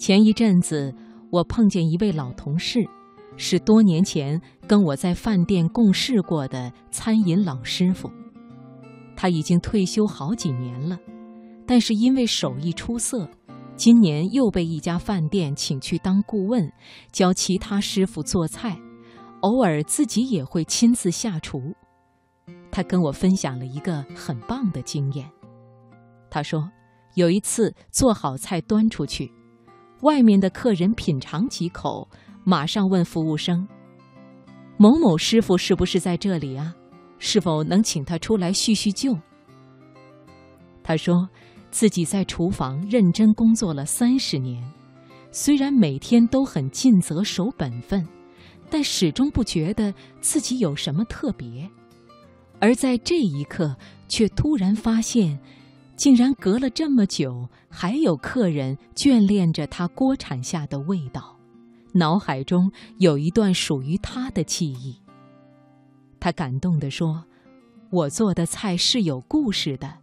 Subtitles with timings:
[0.00, 0.94] 前一阵子，
[1.30, 2.80] 我碰见一位老同事，
[3.36, 8.10] 是多年前跟我在饭店共事过的餐饮老师傅。
[9.14, 10.98] 他已经退休好几年了，
[11.66, 13.28] 但是因为手艺出色，
[13.76, 16.72] 今年又被一家饭店请去当顾问，
[17.12, 18.80] 教其他师傅做菜，
[19.42, 21.74] 偶尔自己也会亲自下厨。
[22.70, 25.30] 他跟我分享了一个很棒的经验。
[26.30, 26.70] 他说，
[27.16, 29.30] 有一次做好菜端出去，
[30.02, 32.08] 外面的客人品尝几口，
[32.44, 33.66] 马上问服务生
[34.78, 36.74] ：“某某师傅是不是在这里啊？”
[37.22, 39.14] 是否能请他出来叙叙旧？
[40.82, 41.28] 他说，
[41.70, 44.64] 自己在厨房认真工作了三十年，
[45.30, 48.08] 虽然每天都很尽责守本分，
[48.70, 51.68] 但始终不觉得自己有什么特别。
[52.58, 53.76] 而在这一刻，
[54.08, 55.38] 却突然发现，
[56.00, 61.36] 竟然隔了这么久，还有客人眷恋着他锅铲下的味道，
[61.92, 64.96] 脑海中有一段属于他的记忆。
[66.18, 67.22] 他感动地说
[67.92, 69.98] ：“我做的菜是有故事的，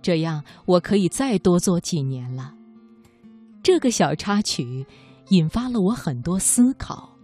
[0.00, 2.54] 这样我可以再多做几年了。”
[3.60, 4.86] 这个小插曲
[5.30, 7.16] 引发了我很多思考，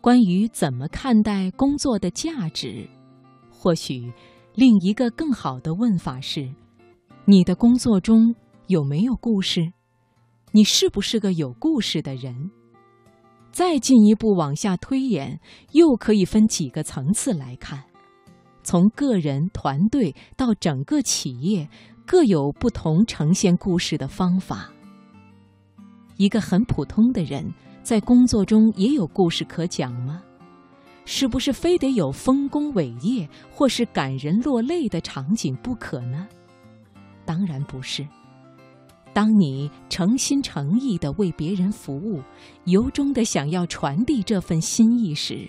[0.00, 2.88] 关于怎么看待工作的价值。
[3.52, 4.12] 或许，
[4.56, 6.52] 另一个更好的问法是：
[7.30, 8.34] 你的工作中
[8.66, 9.72] 有没有故事？
[10.50, 12.50] 你是不是个有故事的人？
[13.52, 15.38] 再进一步往下推演，
[15.70, 17.84] 又可以分几个层次来看。
[18.64, 21.68] 从个人、团队到整个企业，
[22.04, 24.68] 各有不同呈现故事的方法。
[26.16, 27.48] 一个很普通的人，
[27.84, 30.20] 在工作中也有故事可讲吗？
[31.04, 36.26] 是不是非得有丰功伟业或是感人落泪的场景不可呢？
[37.30, 38.04] 当然不是。
[39.12, 42.20] 当你诚心诚意地为别人服务，
[42.64, 45.48] 由衷地想要传递这份心意时，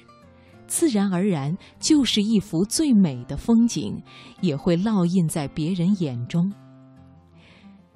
[0.68, 4.00] 自然而然就是一幅最美的风景，
[4.42, 6.54] 也会烙印在别人眼中。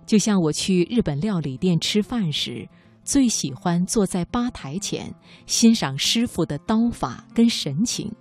[0.03, 2.67] 就像我去日本料理店吃饭时，
[3.03, 5.13] 最喜欢坐在吧台前
[5.45, 8.11] 欣赏师傅的刀法跟神情，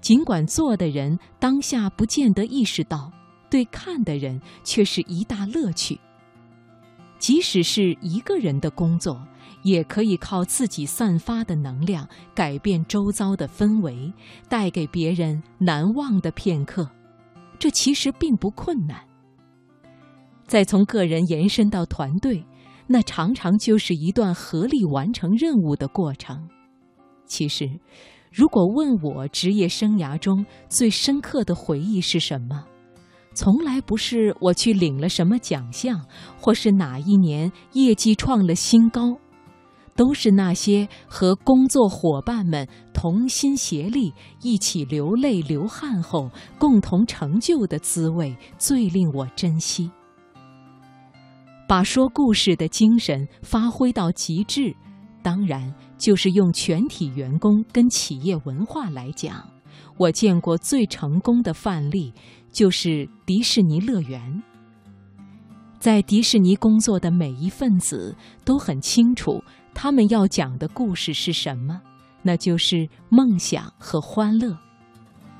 [0.00, 3.12] 尽管做的人当下不见得意识到，
[3.50, 5.98] 对看的人却是一大乐趣。
[7.18, 9.20] 即使是一个人的工作，
[9.64, 14.12] 也可以靠自己散发的能量改变周遭的氛围，
[14.48, 16.88] 带给别人难忘的片刻。
[17.58, 19.04] 这其实并不困难。
[20.46, 22.46] 再从个人延伸到团队，
[22.86, 26.48] 那常常就是一段合力完成任务的过程。
[27.26, 27.68] 其实，
[28.30, 32.64] 如果问我职业生涯中最深刻的回忆是什么？
[33.38, 36.04] 从来不是我去领了什么奖项，
[36.40, 39.16] 或是哪一年业绩创了新高，
[39.94, 44.12] 都是那些和工作伙伴们同心协力、
[44.42, 46.28] 一起流泪流汗后
[46.58, 49.88] 共同成就的滋味最令我珍惜。
[51.68, 54.74] 把说故事的精神发挥到极致，
[55.22, 59.48] 当然就是用全体员工跟企业文化来讲。
[59.96, 62.12] 我见过最成功的范例，
[62.58, 64.42] 就是迪士尼乐园。
[65.78, 69.40] 在迪士尼工作的每一份子都很清楚，
[69.72, 71.80] 他们要讲的故事是什么，
[72.20, 74.58] 那就是梦想和欢乐。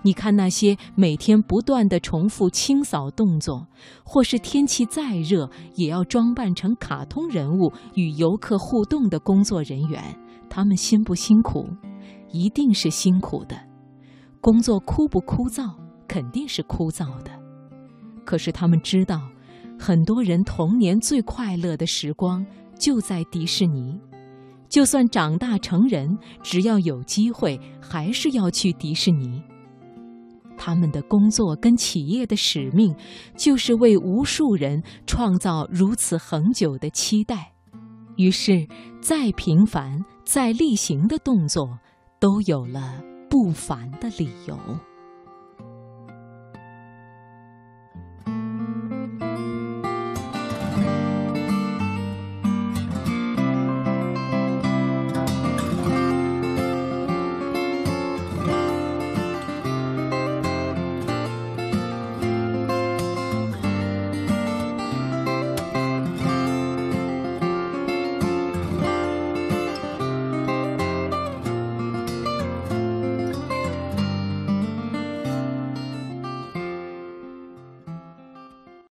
[0.03, 3.67] 你看那些每天不断的重复清扫动作，
[4.05, 10.17] 或是天气再热也要装扮成卡通人物与游客互动的工作人员，
[10.49, 11.69] 他们辛不辛苦？
[12.31, 13.59] 一定是辛苦的。
[14.41, 15.88] 工作枯不枯燥？
[16.09, 17.31] 肯定是枯燥的。
[18.25, 19.21] 可是他们知道，
[19.79, 22.45] 很多人童年最快乐的时光
[22.79, 24.01] 就在迪士尼。
[24.69, 29.43] 就算长大成人，只要有机会，还是要去迪士尼。
[30.59, 32.95] 他们的工作跟企业的使命，
[33.37, 37.53] 就是为无数人创造如此恒久的期待。
[38.17, 38.67] 于是，
[39.01, 41.79] 再平凡、再例行的动作，
[42.19, 43.01] 都有了。
[43.31, 44.59] 不凡的理由。